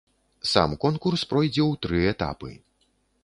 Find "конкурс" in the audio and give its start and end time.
0.85-1.25